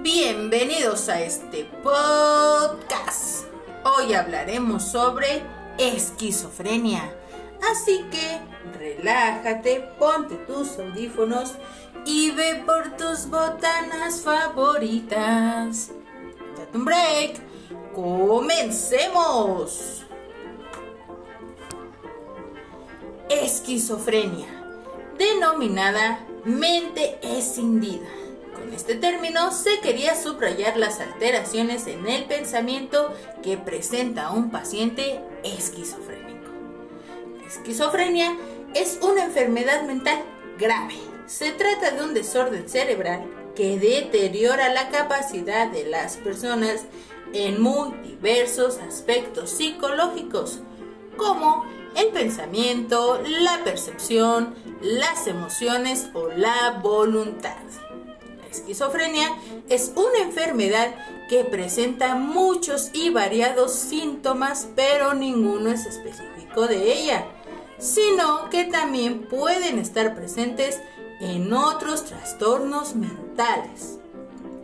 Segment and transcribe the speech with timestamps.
[0.00, 3.46] Bienvenidos a este podcast.
[3.84, 5.42] Hoy hablaremos sobre
[5.76, 7.12] esquizofrenia.
[7.68, 8.40] Así que
[8.78, 11.54] relájate, ponte tus audífonos
[12.06, 15.90] y ve por tus botanas favoritas.
[16.56, 17.40] Date un break.
[17.92, 18.86] Comencemos.
[23.28, 24.46] Esquizofrenia,
[25.18, 28.27] denominada mente escindida
[28.68, 35.20] con este término se quería subrayar las alteraciones en el pensamiento que presenta un paciente
[35.42, 36.50] esquizofrénico.
[37.40, 38.36] La esquizofrenia
[38.74, 40.22] es una enfermedad mental
[40.58, 40.96] grave.
[41.24, 43.22] Se trata de un desorden cerebral
[43.56, 46.84] que deteriora la capacidad de las personas
[47.32, 50.60] en muy diversos aspectos psicológicos,
[51.16, 51.64] como
[51.96, 57.56] el pensamiento, la percepción, las emociones o la voluntad
[58.58, 59.36] esquizofrenia
[59.68, 60.94] es una enfermedad
[61.28, 67.26] que presenta muchos y variados síntomas, pero ninguno es específico de ella,
[67.78, 70.80] sino que también pueden estar presentes
[71.20, 73.98] en otros trastornos mentales.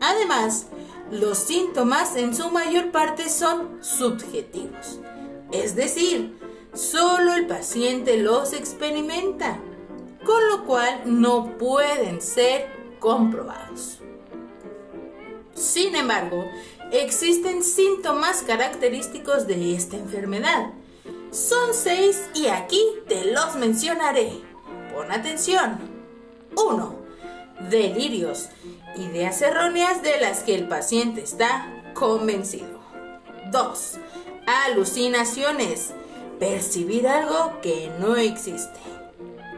[0.00, 0.66] Además,
[1.10, 5.00] los síntomas en su mayor parte son subjetivos,
[5.52, 6.38] es decir,
[6.72, 9.58] solo el paciente los experimenta,
[10.24, 13.98] con lo cual no pueden ser comprobados.
[15.54, 16.44] Sin embargo,
[16.92, 20.70] existen síntomas característicos de esta enfermedad.
[21.32, 24.32] Son seis y aquí te los mencionaré.
[24.94, 25.78] Pon atención.
[26.56, 26.94] 1.
[27.68, 28.48] Delirios.
[28.96, 32.80] Ideas erróneas de las que el paciente está convencido.
[33.50, 33.98] 2.
[34.66, 35.92] Alucinaciones.
[36.38, 38.80] Percibir algo que no existe.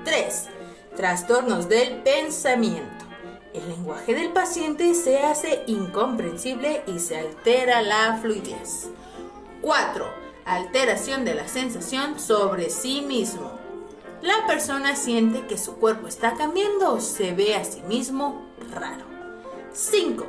[0.05, 0.49] 3.
[0.97, 3.02] Trastornos del pensamiento
[3.55, 8.89] el lenguaje del paciente se hace incomprensible y se altera la fluidez.
[9.61, 10.07] 4.
[10.45, 13.53] Alteración de la sensación sobre sí mismo.
[14.23, 19.05] La persona siente que su cuerpo está cambiando, se ve a sí mismo raro.
[19.73, 20.25] 5.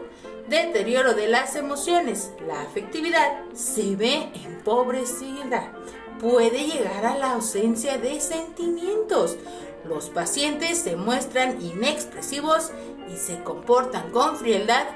[0.47, 2.31] Deterioro de las emociones.
[2.47, 5.72] La afectividad se ve empobrecida.
[6.19, 9.38] Puede llegar a la ausencia de sentimientos.
[9.85, 12.71] Los pacientes se muestran inexpresivos
[13.13, 14.88] y se comportan con frialdad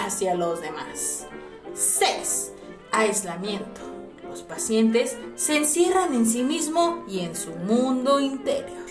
[0.00, 1.26] hacia los demás.
[1.74, 2.52] 6.
[2.92, 3.80] Aislamiento.
[4.28, 8.86] Los pacientes se encierran en sí mismo y en su mundo interior.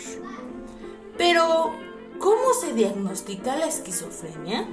[1.18, 1.74] Pero,
[2.20, 4.68] ¿cómo se diagnostica la esquizofrenia?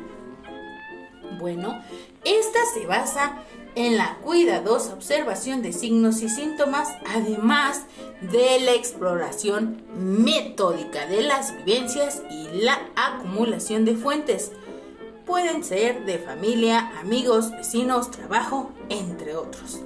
[1.38, 1.80] Bueno,
[2.24, 3.44] esta se basa
[3.74, 7.82] en la cuidadosa observación de signos y síntomas, además
[8.20, 14.52] de la exploración metódica de las vivencias y la acumulación de fuentes.
[15.24, 19.80] Pueden ser de familia, amigos, vecinos, trabajo, entre otros.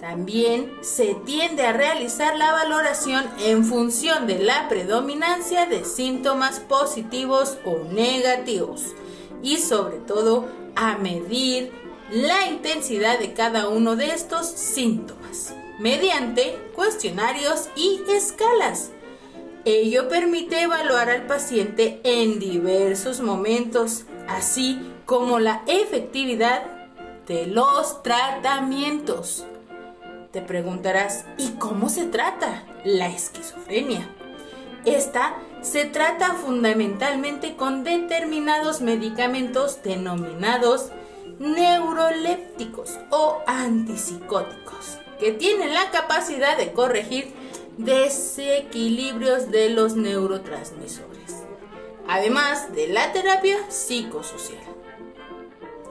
[0.00, 7.56] También se tiende a realizar la valoración en función de la predominancia de síntomas positivos
[7.64, 8.94] o negativos
[9.42, 11.72] y sobre todo a medir
[12.10, 18.90] la intensidad de cada uno de estos síntomas mediante cuestionarios y escalas.
[19.64, 26.62] Ello permite evaluar al paciente en diversos momentos, así como la efectividad
[27.26, 29.44] de los tratamientos.
[30.30, 34.08] Te preguntarás, ¿y cómo se trata la esquizofrenia?
[34.84, 40.92] Esta se trata fundamentalmente con determinados medicamentos denominados
[41.38, 47.32] neurolépticos o antipsicóticos, que tienen la capacidad de corregir
[47.78, 51.44] desequilibrios de los neurotransmisores,
[52.08, 54.62] además de la terapia psicosocial.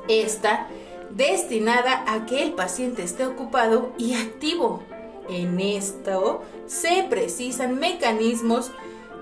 [0.07, 0.67] Esta
[1.11, 4.83] destinada a que el paciente esté ocupado y activo.
[5.29, 8.71] En esto se precisan mecanismos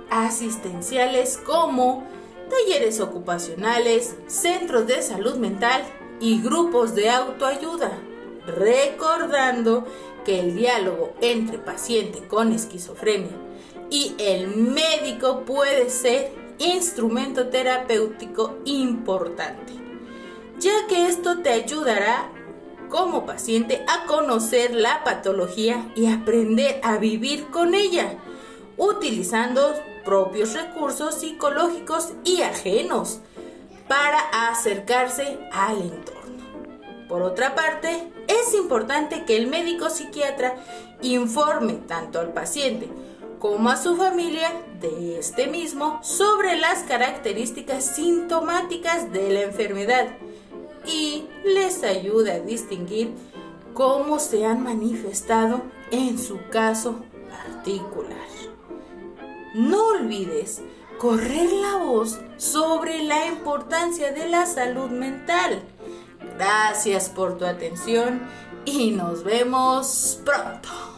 [0.09, 2.03] asistenciales como
[2.49, 5.83] talleres ocupacionales, centros de salud mental
[6.19, 7.91] y grupos de autoayuda,
[8.45, 9.85] recordando
[10.25, 13.31] que el diálogo entre paciente con esquizofrenia
[13.89, 19.73] y el médico puede ser instrumento terapéutico importante,
[20.59, 22.29] ya que esto te ayudará
[22.89, 28.17] como paciente a conocer la patología y aprender a vivir con ella,
[28.77, 29.73] utilizando
[30.05, 33.19] propios recursos psicológicos y ajenos
[33.93, 36.43] para acercarse al entorno.
[37.07, 40.55] Por otra parte, es importante que el médico psiquiatra
[41.03, 42.89] informe tanto al paciente
[43.37, 44.49] como a su familia
[44.81, 50.07] de este mismo sobre las características sintomáticas de la enfermedad
[50.87, 53.13] y les ayude a distinguir
[53.75, 55.61] cómo se han manifestado
[55.91, 56.95] en su caso
[57.29, 58.17] particular.
[59.53, 60.63] No olvides
[61.03, 65.61] correr la voz sobre la importancia de la salud mental.
[66.37, 68.21] Gracias por tu atención
[68.63, 70.92] y nos vemos pronto.